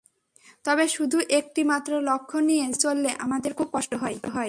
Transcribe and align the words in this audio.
তবে 0.65 0.85
শুধু 0.87 1.17
একটিমাত্র 1.29 1.91
লক্ষ্য 2.01 2.37
নিয়ে 2.39 2.63
জীবনে 2.63 2.79
চললে 2.79 3.09
আমাদের 3.19 3.51
খুব 3.53 3.67
কষ্ট 3.73 3.91
হয়। 3.95 4.17